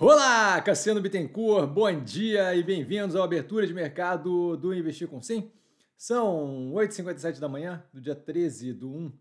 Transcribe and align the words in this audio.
Olá, 0.00 0.62
Cassiano 0.62 1.00
Bittencourt, 1.00 1.66
bom 1.66 2.00
dia 2.04 2.54
e 2.54 2.62
bem-vindos 2.62 3.16
à 3.16 3.24
abertura 3.24 3.66
de 3.66 3.74
mercado 3.74 4.56
do 4.56 4.72
Investir 4.72 5.08
com 5.08 5.20
Sim. 5.20 5.50
São 5.96 6.70
8h57 6.72 7.40
da 7.40 7.48
manhã, 7.48 7.82
do 7.92 8.00
dia 8.00 8.14
13 8.14 8.74
de 8.74 8.84
1 8.84 9.12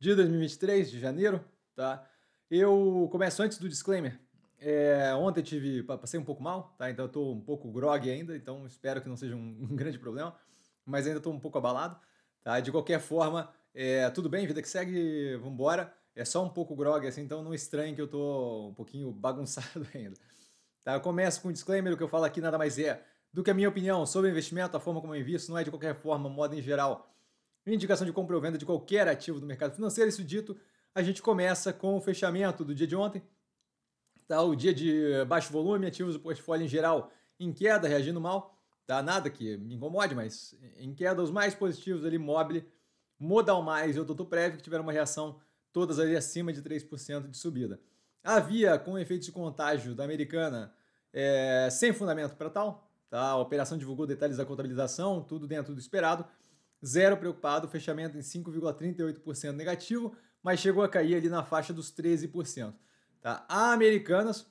de 0.00 0.14
2023, 0.14 0.90
de 0.90 0.98
janeiro, 0.98 1.44
tá? 1.76 2.08
Eu 2.50 3.10
começo 3.12 3.42
antes 3.42 3.58
do 3.58 3.68
disclaimer. 3.68 4.18
É, 4.58 5.14
ontem 5.14 5.42
tive, 5.42 5.82
passei 5.82 6.18
um 6.18 6.24
pouco 6.24 6.42
mal, 6.42 6.74
tá? 6.78 6.90
Então 6.90 7.04
eu 7.04 7.10
tô 7.10 7.32
um 7.32 7.40
pouco 7.42 7.70
grog 7.70 8.10
ainda, 8.10 8.34
então 8.34 8.66
espero 8.66 9.02
que 9.02 9.10
não 9.10 9.18
seja 9.18 9.36
um, 9.36 9.58
um 9.70 9.76
grande 9.76 9.98
problema, 9.98 10.34
mas 10.86 11.06
ainda 11.06 11.20
tô 11.20 11.28
um 11.28 11.38
pouco 11.38 11.58
abalado, 11.58 12.00
tá? 12.42 12.58
De 12.58 12.72
qualquer 12.72 13.00
forma, 13.00 13.52
é, 13.74 14.08
tudo 14.08 14.30
bem, 14.30 14.46
vida 14.46 14.62
que 14.62 14.68
segue, 14.68 15.36
vambora. 15.36 15.92
É 16.14 16.24
só 16.24 16.44
um 16.44 16.48
pouco 16.48 16.76
grog, 16.76 17.06
assim, 17.06 17.22
então 17.22 17.42
não 17.42 17.54
estranhe 17.54 17.94
que 17.94 18.00
eu 18.00 18.08
tô 18.08 18.68
um 18.68 18.74
pouquinho 18.74 19.10
bagunçado 19.12 19.86
ainda. 19.94 20.16
Tá, 20.84 20.94
eu 20.94 21.00
começo 21.00 21.40
com 21.40 21.48
um 21.48 21.52
disclaimer, 21.52 21.92
o 21.92 21.96
que 21.96 22.02
eu 22.02 22.08
falo 22.08 22.24
aqui 22.24 22.40
nada 22.40 22.58
mais 22.58 22.78
é 22.78 23.04
do 23.32 23.42
que 23.42 23.50
a 23.50 23.54
minha 23.54 23.68
opinião 23.68 24.04
sobre 24.04 24.30
investimento, 24.30 24.76
a 24.76 24.80
forma 24.80 25.00
como 25.00 25.14
eu 25.14 25.20
invisto, 25.20 25.50
não 25.50 25.58
é 25.58 25.64
de 25.64 25.70
qualquer 25.70 25.94
forma, 25.94 26.28
moda 26.28 26.54
em 26.54 26.60
geral, 26.60 27.14
indicação 27.66 28.06
de 28.06 28.12
compra 28.12 28.36
ou 28.36 28.42
venda 28.42 28.58
de 28.58 28.66
qualquer 28.66 29.08
ativo 29.08 29.40
do 29.40 29.46
mercado 29.46 29.74
financeiro. 29.74 30.08
Isso 30.08 30.24
dito, 30.24 30.58
a 30.94 31.02
gente 31.02 31.22
começa 31.22 31.72
com 31.72 31.96
o 31.96 32.00
fechamento 32.00 32.64
do 32.64 32.74
dia 32.74 32.86
de 32.86 32.94
ontem, 32.94 33.22
tá? 34.26 34.42
o 34.42 34.54
dia 34.54 34.74
de 34.74 35.24
baixo 35.26 35.52
volume, 35.52 35.86
ativos 35.86 36.14
do 36.14 36.20
portfólio 36.20 36.64
em 36.64 36.68
geral 36.68 37.10
em 37.40 37.52
queda, 37.52 37.88
reagindo 37.88 38.20
mal, 38.20 38.58
tá? 38.86 39.02
nada 39.02 39.30
que 39.30 39.56
me 39.56 39.76
incomode, 39.76 40.14
mas 40.14 40.54
em 40.76 40.94
queda, 40.94 41.22
os 41.22 41.30
mais 41.30 41.54
positivos 41.54 42.04
ali, 42.04 42.18
Mobile, 42.18 42.68
Modal 43.18 43.62
Mais 43.62 43.96
e 43.96 44.00
o 44.00 44.04
Toto 44.04 44.26
Prev, 44.26 44.56
que 44.56 44.62
tiveram 44.62 44.82
uma 44.82 44.92
reação 44.92 45.40
todas 45.72 45.98
ali 45.98 46.16
acima 46.16 46.52
de 46.52 46.62
3% 46.62 47.28
de 47.28 47.36
subida. 47.36 47.80
Havia, 48.22 48.78
com 48.78 48.98
efeito 48.98 49.24
de 49.24 49.32
contágio 49.32 49.94
da 49.94 50.04
americana, 50.04 50.72
é, 51.12 51.68
sem 51.70 51.92
fundamento 51.92 52.36
para 52.36 52.50
tal, 52.50 52.90
tá? 53.10 53.20
a 53.20 53.36
operação 53.36 53.76
divulgou 53.76 54.06
detalhes 54.06 54.36
da 54.36 54.44
contabilização, 54.44 55.22
tudo 55.22 55.46
dentro 55.46 55.74
do 55.74 55.80
esperado, 55.80 56.24
zero 56.84 57.16
preocupado, 57.16 57.68
fechamento 57.68 58.16
em 58.16 58.20
5,38% 58.20 59.52
negativo, 59.52 60.16
mas 60.42 60.60
chegou 60.60 60.82
a 60.82 60.88
cair 60.88 61.16
ali 61.16 61.28
na 61.28 61.44
faixa 61.44 61.72
dos 61.72 61.92
13%. 61.92 62.74
Tá? 63.20 63.44
A 63.48 63.72
Americanas, 63.72 64.46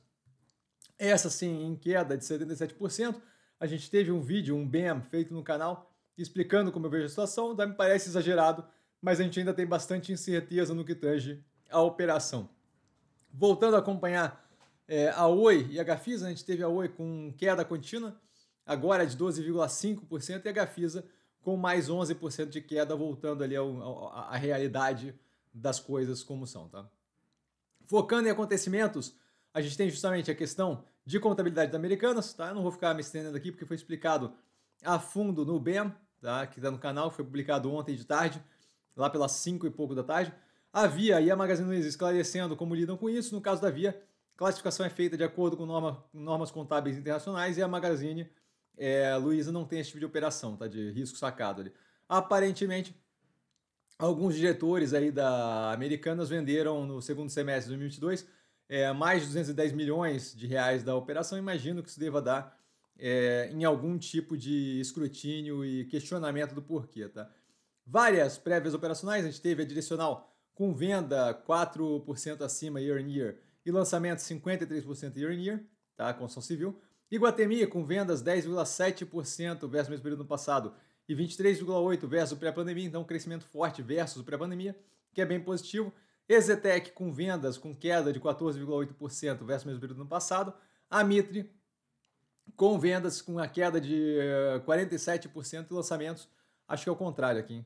essa 0.97 1.29
sim 1.29 1.65
em 1.65 1.75
queda 1.75 2.17
de 2.17 2.23
77%, 2.23 3.21
a 3.59 3.67
gente 3.67 3.89
teve 3.91 4.11
um 4.11 4.21
vídeo, 4.21 4.55
um 4.55 4.67
BAM, 4.67 5.01
feito 5.01 5.33
no 5.33 5.43
canal, 5.43 5.93
explicando 6.17 6.71
como 6.71 6.85
eu 6.85 6.89
vejo 6.89 7.05
a 7.05 7.09
situação, 7.09 7.55
me 7.55 7.73
parece 7.73 8.09
exagerado, 8.09 8.65
mas 9.01 9.19
a 9.19 9.23
gente 9.23 9.39
ainda 9.39 9.53
tem 9.53 9.65
bastante 9.65 10.11
incerteza 10.11 10.73
no 10.73 10.85
que 10.85 10.93
tange 10.93 11.43
a 11.69 11.81
operação. 11.81 12.49
Voltando 13.33 13.75
a 13.75 13.79
acompanhar 13.79 14.45
é, 14.87 15.09
a 15.09 15.27
Oi 15.27 15.67
e 15.71 15.79
a 15.79 15.83
Gafisa, 15.83 16.27
a 16.27 16.29
gente 16.29 16.45
teve 16.45 16.61
a 16.61 16.67
Oi 16.67 16.89
com 16.89 17.33
queda 17.37 17.65
contínua, 17.65 18.19
agora 18.65 19.05
de 19.05 19.17
12,5%, 19.17 20.45
e 20.45 20.49
a 20.49 20.51
Gafisa 20.51 21.05
com 21.41 21.57
mais 21.57 21.89
11% 21.89 22.49
de 22.49 22.61
queda, 22.61 22.95
voltando 22.95 23.43
ali 23.43 23.55
à 23.55 24.35
realidade 24.35 25.15
das 25.51 25.79
coisas 25.79 26.21
como 26.21 26.45
são. 26.45 26.69
Tá? 26.69 26.87
Focando 27.83 28.27
em 28.27 28.31
acontecimentos, 28.31 29.15
a 29.53 29.59
gente 29.61 29.75
tem 29.75 29.89
justamente 29.89 30.29
a 30.29 30.35
questão 30.35 30.83
de 31.03 31.19
contabilidade 31.19 31.71
da 31.71 31.77
Americanas, 31.77 32.33
tá? 32.33 32.49
Eu 32.49 32.55
não 32.55 32.61
vou 32.61 32.71
ficar 32.71 32.93
me 32.93 33.01
estendendo 33.01 33.35
aqui 33.35 33.51
porque 33.51 33.65
foi 33.65 33.75
explicado 33.75 34.33
a 34.83 34.99
fundo 34.99 35.43
no 35.43 35.59
BEM, 35.59 35.91
tá? 36.21 36.45
que 36.45 36.59
está 36.59 36.69
no 36.69 36.77
canal, 36.77 37.09
foi 37.09 37.25
publicado 37.25 37.71
ontem 37.73 37.95
de 37.95 38.05
tarde 38.05 38.41
lá 38.95 39.09
pelas 39.09 39.31
5 39.33 39.65
e 39.67 39.69
pouco 39.69 39.95
da 39.95 40.03
tarde. 40.03 40.33
A 40.73 40.87
Via 40.87 41.19
e 41.19 41.29
a 41.29 41.35
Magazine 41.35 41.67
Luiza 41.67 41.87
esclarecendo 41.87 42.55
como 42.55 42.73
lidam 42.75 42.97
com 42.97 43.09
isso. 43.09 43.35
No 43.35 43.41
caso 43.41 43.61
da 43.61 43.69
Via, 43.69 44.01
classificação 44.37 44.85
é 44.85 44.89
feita 44.89 45.17
de 45.17 45.23
acordo 45.23 45.57
com 45.57 45.65
norma, 45.65 46.03
normas 46.13 46.51
contábeis 46.51 46.97
internacionais 46.97 47.57
e 47.57 47.61
a 47.61 47.67
Magazine 47.67 48.29
é, 48.77 49.15
Luiza 49.17 49.51
não 49.51 49.65
tem 49.65 49.79
esse 49.79 49.89
tipo 49.89 49.99
de 49.99 50.05
operação, 50.05 50.55
tá? 50.55 50.67
De 50.67 50.91
risco 50.91 51.17
sacado 51.17 51.61
ali. 51.61 51.73
Aparentemente, 52.07 52.95
alguns 53.99 54.35
diretores 54.35 54.93
aí 54.93 55.11
da 55.11 55.71
Americanas 55.71 56.29
venderam 56.29 56.85
no 56.85 57.01
segundo 57.01 57.29
semestre 57.29 57.73
de 57.73 57.77
2022 57.77 58.27
é, 58.71 58.91
mais 58.93 59.21
de 59.23 59.27
210 59.27 59.73
milhões 59.73 60.33
de 60.33 60.47
reais 60.47 60.81
da 60.81 60.95
operação. 60.95 61.37
Imagino 61.37 61.83
que 61.83 61.89
isso 61.89 61.99
deva 61.99 62.21
dar 62.21 62.57
é, 62.97 63.49
em 63.51 63.65
algum 63.65 63.97
tipo 63.97 64.37
de 64.37 64.79
escrutínio 64.79 65.65
e 65.65 65.83
questionamento 65.85 66.55
do 66.55 66.61
porquê, 66.61 67.09
tá? 67.09 67.29
Várias 67.85 68.37
prévias 68.37 68.73
operacionais. 68.73 69.25
A 69.25 69.27
gente 69.29 69.41
teve 69.41 69.63
a 69.63 69.65
direcional 69.65 70.29
com 70.53 70.73
venda 70.73 71.33
4% 71.33 72.41
acima 72.41 72.79
year 72.79 73.01
on 73.01 73.07
year 73.07 73.37
e 73.65 73.71
lançamento 73.71 74.19
53% 74.19 75.17
year 75.17 75.31
on 75.31 75.39
year, 75.39 75.63
tá? 75.95 76.13
Construção 76.13 76.41
civil. 76.41 76.79
Iguatemi 77.09 77.65
com 77.67 77.85
vendas 77.85 78.23
10,7% 78.23 79.67
versus 79.67 79.87
o 79.87 79.91
mesmo 79.91 80.03
período 80.03 80.19
no 80.19 80.25
passado 80.25 80.73
e 81.07 81.15
23,8% 81.15 82.07
versus 82.07 82.37
o 82.37 82.39
pré-pandemia, 82.39 82.85
então 82.85 83.03
crescimento 83.03 83.45
forte 83.45 83.81
versus 83.81 84.21
o 84.21 84.23
pré-pandemia, 84.23 84.77
que 85.13 85.21
é 85.21 85.25
bem 85.25 85.41
positivo. 85.41 85.93
Exetec 86.29 86.91
com 86.91 87.11
vendas 87.11 87.57
com 87.57 87.75
queda 87.75 88.13
de 88.13 88.19
14,8% 88.19 89.43
versus 89.43 89.65
o 89.65 89.67
mesmo 89.67 89.81
período 89.81 89.97
no 89.97 90.07
passado. 90.07 90.53
A 90.89 91.03
Mitre 91.03 91.51
com 92.55 92.79
vendas 92.79 93.21
com 93.21 93.39
a 93.39 93.47
queda 93.47 93.81
de 93.81 94.17
47% 94.65 95.67
e 95.69 95.73
lançamentos 95.73 96.29
Acho 96.71 96.83
que 96.83 96.89
é 96.89 96.93
o 96.93 96.95
contrário 96.95 97.37
aqui. 97.37 97.65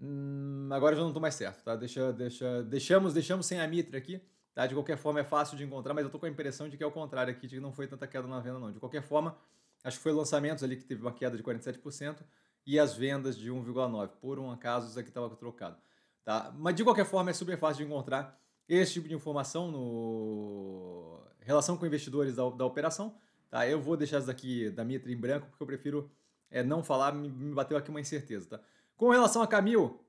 Hum, 0.00 0.68
agora 0.70 0.94
já 0.94 1.02
não 1.02 1.08
estou 1.08 1.20
mais 1.20 1.34
certo, 1.34 1.62
tá? 1.64 1.74
Deixa, 1.74 2.12
deixa, 2.12 2.62
deixamos, 2.62 3.12
deixamos 3.12 3.46
sem 3.46 3.60
a 3.60 3.66
Mitra 3.66 3.98
aqui, 3.98 4.22
tá? 4.54 4.66
De 4.66 4.74
qualquer 4.74 4.96
forma 4.96 5.20
é 5.20 5.24
fácil 5.24 5.56
de 5.56 5.64
encontrar, 5.64 5.92
mas 5.94 6.02
eu 6.02 6.08
estou 6.08 6.20
com 6.20 6.26
a 6.26 6.28
impressão 6.28 6.68
de 6.68 6.76
que 6.76 6.82
é 6.82 6.86
o 6.86 6.90
contrário 6.92 7.32
aqui, 7.32 7.46
de 7.46 7.56
que 7.56 7.60
não 7.60 7.72
foi 7.72 7.86
tanta 7.86 8.06
queda 8.06 8.28
na 8.28 8.40
venda 8.40 8.58
não. 8.58 8.70
De 8.70 8.78
qualquer 8.78 9.02
forma, 9.02 9.36
acho 9.82 9.96
que 9.96 10.02
foi 10.02 10.12
lançamentos 10.12 10.62
ali 10.62 10.76
que 10.76 10.84
teve 10.84 11.02
uma 11.02 11.12
queda 11.12 11.36
de 11.36 11.42
47% 11.42 12.18
e 12.66 12.78
as 12.78 12.94
vendas 12.94 13.36
de 13.36 13.50
1,9%. 13.50 14.08
Por 14.20 14.38
um 14.38 14.50
acaso 14.50 14.88
isso 14.88 14.98
aqui 14.98 15.08
estava 15.08 15.28
trocado, 15.34 15.76
tá? 16.24 16.54
Mas 16.56 16.74
de 16.76 16.84
qualquer 16.84 17.04
forma 17.04 17.30
é 17.30 17.34
super 17.34 17.58
fácil 17.58 17.84
de 17.84 17.90
encontrar 17.90 18.38
esse 18.68 18.92
tipo 18.92 19.08
de 19.08 19.14
informação 19.14 19.70
no 19.70 21.20
relação 21.40 21.76
com 21.78 21.86
investidores 21.86 22.36
da, 22.36 22.48
da 22.50 22.66
operação, 22.66 23.16
tá? 23.48 23.66
Eu 23.66 23.80
vou 23.80 23.96
deixar 23.96 24.18
isso 24.18 24.26
daqui 24.26 24.68
da 24.70 24.84
Mitra 24.84 25.10
em 25.10 25.16
branco 25.16 25.48
porque 25.48 25.62
eu 25.62 25.66
prefiro 25.66 26.10
é, 26.50 26.62
não 26.62 26.84
falar, 26.84 27.12
me, 27.12 27.28
me 27.28 27.54
bateu 27.54 27.76
aqui 27.76 27.88
uma 27.88 28.00
incerteza, 28.00 28.50
tá? 28.50 28.60
Com 28.98 29.10
relação 29.10 29.40
a 29.40 29.46
Camil, 29.46 30.04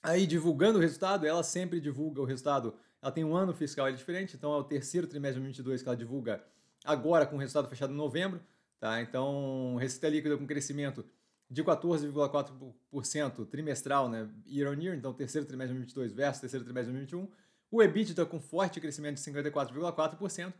aí 0.00 0.24
divulgando 0.24 0.78
o 0.78 0.80
resultado, 0.80 1.26
ela 1.26 1.42
sempre 1.42 1.80
divulga 1.80 2.22
o 2.22 2.24
resultado, 2.24 2.72
ela 3.02 3.10
tem 3.10 3.24
um 3.24 3.34
ano 3.34 3.52
fiscal 3.52 3.90
diferente, 3.90 4.36
então 4.36 4.54
é 4.54 4.56
o 4.56 4.62
terceiro 4.62 5.08
trimestre 5.08 5.40
de 5.40 5.62
2022 5.62 5.82
que 5.82 5.88
ela 5.88 5.96
divulga 5.96 6.44
agora 6.84 7.26
com 7.26 7.34
o 7.34 7.38
resultado 7.40 7.68
fechado 7.68 7.92
em 7.92 7.96
novembro, 7.96 8.40
tá? 8.78 9.00
Então, 9.02 9.74
receita 9.80 10.08
líquida 10.08 10.38
com 10.38 10.46
crescimento 10.46 11.04
de 11.50 11.64
14,4% 11.64 13.46
trimestral, 13.46 14.08
né, 14.08 14.30
year 14.46 14.70
on 14.70 14.80
year, 14.80 14.96
então 14.96 15.12
terceiro 15.12 15.44
trimestre 15.44 15.74
de 15.74 15.80
2022 15.80 16.12
versus 16.12 16.40
terceiro 16.40 16.64
trimestre 16.64 16.92
de 16.92 17.00
2021. 17.00 17.28
O 17.68 17.82
EBITDA 17.82 18.24
com 18.24 18.38
forte 18.38 18.80
crescimento 18.80 19.16
de 19.16 19.22
54,4% 19.22 20.52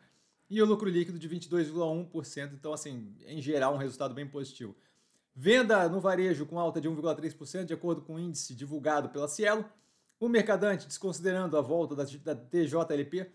e 0.51 0.61
o 0.61 0.67
lucro 0.67 0.89
líquido 0.89 1.21
de 1.21 1.29
22,1%, 1.29 2.53
então 2.53 2.73
assim, 2.73 3.15
em 3.29 3.41
geral 3.41 3.75
um 3.75 3.79
resultado 3.79 4.13
bem 4.13 4.27
positivo. 4.27 4.75
Venda 5.37 5.89
no 5.89 6.01
varejo 6.01 6.47
com 6.47 6.61
alta 6.61 6.81
de 6.81 6.89
1,3%, 6.89 7.65
de 7.65 7.75
acordo 7.75 8.03
com 8.03 8.15
o 8.15 8.21
índice 8.21 8.55
divulgado 8.55 9.09
pela 9.09 9.27
Cielo. 9.27 9.65
O 10.21 10.29
mercadante, 10.29 10.87
desconsiderando 10.87 11.59
a 11.59 11.61
volta 11.61 11.97
da, 11.97 12.05
TJLP, 12.37 13.31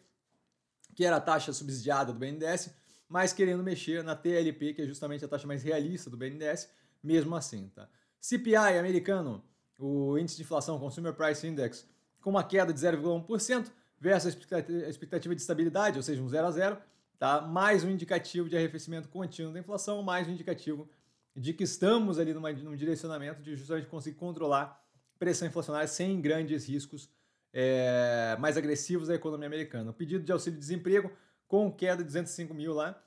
que 0.95 1.03
era 1.03 1.17
a 1.17 1.21
taxa 1.21 1.51
subsidiada 1.51 2.13
do 2.13 2.19
BNDES, 2.19 2.73
mas 3.07 3.33
querendo 3.33 3.61
mexer 3.63 4.01
na 4.03 4.15
TLP, 4.15 4.73
que 4.73 4.81
é 4.81 4.85
justamente 4.85 5.25
a 5.25 5.27
taxa 5.27 5.45
mais 5.45 5.61
realista 5.61 6.09
do 6.09 6.15
BNDES, 6.15 6.69
mesmo 7.03 7.35
assim. 7.35 7.67
Tá? 7.75 7.89
CPI 8.19 8.55
americano, 8.55 9.43
o 9.77 10.17
índice 10.17 10.37
de 10.37 10.43
inflação 10.43 10.79
Consumer 10.79 11.13
Price 11.13 11.45
Index, 11.45 11.85
com 12.21 12.29
uma 12.29 12.43
queda 12.43 12.71
de 12.71 12.79
0,1% 12.79 13.71
versus 13.99 14.37
a 14.53 14.89
expectativa 14.89 15.35
de 15.35 15.41
estabilidade, 15.41 15.97
ou 15.97 16.03
seja, 16.03 16.21
um 16.21 16.29
0 16.29 16.47
a 16.47 16.51
0, 16.51 16.77
tá? 17.17 17.41
mais 17.41 17.83
um 17.83 17.89
indicativo 17.89 18.47
de 18.47 18.55
arrefecimento 18.55 19.09
contínuo 19.09 19.51
da 19.51 19.59
inflação, 19.59 20.01
mais 20.01 20.27
um 20.27 20.31
indicativo 20.31 20.89
de 21.35 21.53
que 21.53 21.63
estamos 21.63 22.19
ali 22.19 22.33
numa, 22.33 22.51
num 22.51 22.75
direcionamento 22.75 23.41
de 23.41 23.55
justamente 23.55 23.87
conseguir 23.87 24.17
controlar 24.17 24.83
pressão 25.17 25.47
inflacionária 25.47 25.87
sem 25.87 26.19
grandes 26.21 26.67
riscos 26.67 27.09
é, 27.53 28.37
mais 28.39 28.57
agressivos 28.57 29.07
da 29.07 29.15
economia 29.15 29.47
americana. 29.47 29.91
O 29.91 29.93
pedido 29.93 30.23
de 30.23 30.31
auxílio-desemprego 30.31 31.11
com 31.49 31.71
queda 31.71 31.97
de 31.97 32.05
205 32.05 32.53
mil 32.53 32.73
lá, 32.73 33.03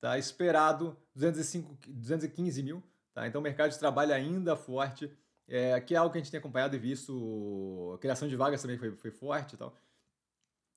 tá 0.00 0.18
esperado 0.18 0.96
205, 1.14 1.76
215 1.88 2.62
mil. 2.62 2.82
Tá? 3.14 3.26
Então 3.26 3.40
o 3.40 3.42
mercado 3.42 3.70
de 3.70 3.78
trabalho 3.78 4.12
ainda 4.12 4.54
forte, 4.54 5.10
é, 5.48 5.80
que 5.80 5.94
é 5.94 5.96
algo 5.96 6.12
que 6.12 6.18
a 6.18 6.20
gente 6.20 6.30
tem 6.30 6.38
acompanhado 6.38 6.76
e 6.76 6.78
visto. 6.78 7.92
A 7.94 7.98
criação 7.98 8.28
de 8.28 8.36
vagas 8.36 8.60
também 8.60 8.76
foi, 8.76 8.94
foi 8.94 9.10
forte 9.10 9.54
e 9.54 9.56
tal. 9.56 9.74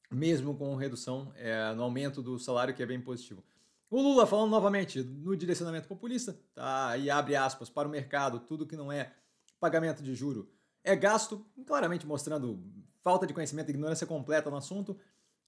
Mesmo 0.10 0.56
com 0.56 0.74
redução 0.76 1.32
é, 1.36 1.74
no 1.74 1.84
aumento 1.84 2.24
do 2.24 2.40
salário, 2.40 2.74
que 2.74 2.82
é 2.82 2.86
bem 2.86 3.02
positivo. 3.02 3.44
O 3.90 4.02
Lula 4.02 4.28
falando 4.28 4.52
novamente 4.52 5.02
no 5.02 5.36
direcionamento 5.36 5.88
populista, 5.88 6.38
tá? 6.54 6.96
E 6.98 7.10
abre 7.10 7.36
aspas 7.36 7.70
para 7.70 7.88
o 7.88 7.92
mercado, 7.92 8.40
tudo 8.40 8.68
que 8.68 8.76
não 8.76 8.92
é 8.92 9.14
pagamento 9.60 10.04
de 10.04 10.14
juro 10.14 10.50
é 10.84 10.96
gasto, 10.96 11.44
claramente 11.66 12.06
mostrando 12.06 12.64
falta 13.02 13.26
de 13.28 13.34
conhecimento 13.34 13.70
e 13.70 13.72
ignorância 13.72 14.08
completa 14.08 14.50
no 14.50 14.58
assunto. 14.58 14.98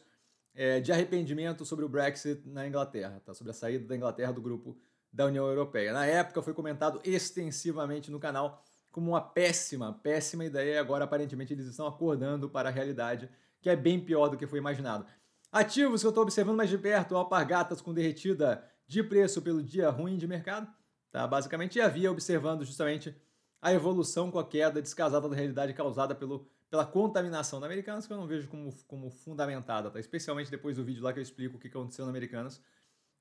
é, 0.54 0.80
de 0.80 0.92
arrependimento 0.92 1.64
sobre 1.64 1.84
o 1.84 1.88
Brexit 1.88 2.46
na 2.48 2.66
Inglaterra, 2.66 3.20
tá? 3.24 3.32
sobre 3.32 3.50
a 3.50 3.54
saída 3.54 3.86
da 3.86 3.96
Inglaterra 3.96 4.32
do 4.32 4.42
grupo 4.42 4.76
da 5.12 5.26
União 5.26 5.46
Europeia. 5.46 5.92
Na 5.92 6.06
época 6.06 6.42
foi 6.42 6.52
comentado 6.52 7.00
extensivamente 7.04 8.10
no 8.10 8.18
canal 8.18 8.62
como 8.90 9.12
uma 9.12 9.20
péssima, 9.20 9.98
péssima 10.02 10.44
ideia, 10.44 10.80
agora 10.80 11.04
aparentemente 11.04 11.52
eles 11.52 11.66
estão 11.66 11.86
acordando 11.86 12.48
para 12.48 12.68
a 12.68 12.72
realidade, 12.72 13.28
que 13.60 13.70
é 13.70 13.76
bem 13.76 13.98
pior 13.98 14.28
do 14.28 14.36
que 14.36 14.46
foi 14.46 14.58
imaginado. 14.58 15.06
Ativos 15.50 16.02
que 16.02 16.06
eu 16.06 16.10
estou 16.10 16.22
observando 16.22 16.56
mais 16.56 16.68
de 16.68 16.78
perto, 16.78 17.16
alpargatas 17.16 17.80
com 17.80 17.92
derretida 17.92 18.62
de 18.86 19.02
preço 19.02 19.40
pelo 19.42 19.62
dia 19.62 19.88
ruim 19.90 20.16
de 20.16 20.26
mercado, 20.26 20.72
tá? 21.10 21.26
basicamente, 21.26 21.76
e 21.76 21.80
havia 21.80 22.10
observando 22.10 22.64
justamente 22.64 23.14
a 23.60 23.72
evolução 23.72 24.30
com 24.30 24.38
a 24.38 24.46
queda 24.46 24.82
descasada 24.82 25.28
da 25.28 25.36
realidade 25.36 25.72
causada 25.72 26.14
pelo, 26.14 26.48
pela 26.68 26.84
contaminação 26.84 27.60
da 27.60 27.66
Americanas, 27.66 28.06
que 28.06 28.12
eu 28.12 28.16
não 28.16 28.26
vejo 28.26 28.48
como, 28.48 28.74
como 28.86 29.10
fundamentada, 29.10 29.90
tá? 29.90 30.00
especialmente 30.00 30.50
depois 30.50 30.76
do 30.76 30.84
vídeo 30.84 31.02
lá 31.02 31.12
que 31.12 31.18
eu 31.18 31.22
explico 31.22 31.56
o 31.56 31.60
que 31.60 31.68
aconteceu 31.68 32.04
na 32.04 32.10
Americanas, 32.10 32.60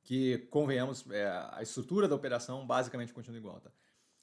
que, 0.03 0.39
convenhamos, 0.49 1.05
é, 1.11 1.27
a 1.51 1.59
estrutura 1.61 2.07
da 2.07 2.15
operação 2.15 2.65
basicamente 2.65 3.13
continua 3.13 3.37
igual. 3.37 3.59
Tá? 3.59 3.69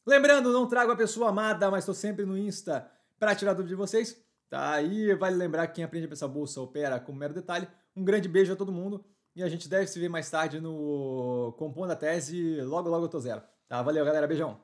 Lembrando, 0.04 0.52
não 0.52 0.66
trago 0.66 0.90
a 0.90 0.96
pessoa 0.96 1.28
amada, 1.28 1.70
mas 1.70 1.84
estou 1.84 1.94
sempre 1.94 2.24
no 2.24 2.36
Insta 2.36 2.90
para 3.18 3.34
tirar 3.34 3.52
dúvida 3.52 3.68
de 3.68 3.74
vocês. 3.76 4.20
Tá? 4.50 4.72
aí 4.72 5.14
vale 5.14 5.36
lembrar 5.36 5.66
que 5.66 5.74
quem 5.74 5.84
aprende 5.84 6.06
a 6.06 6.08
pensar 6.08 6.26
bolsa 6.26 6.60
opera 6.60 6.98
com 6.98 7.12
mero 7.12 7.34
detalhe. 7.34 7.68
Um 7.94 8.02
grande 8.02 8.28
beijo 8.28 8.52
a 8.52 8.56
todo 8.56 8.72
mundo 8.72 9.04
e 9.38 9.42
a 9.44 9.48
gente 9.48 9.68
deve 9.68 9.86
se 9.86 10.00
ver 10.00 10.08
mais 10.08 10.28
tarde 10.28 10.60
no 10.60 11.54
Compondo 11.56 11.92
a 11.92 11.96
Tese. 11.96 12.60
Logo, 12.62 12.88
logo 12.88 13.04
eu 13.04 13.08
tô 13.08 13.20
zero. 13.20 13.40
Tá? 13.68 13.80
Valeu, 13.80 14.04
galera. 14.04 14.26
Beijão. 14.26 14.58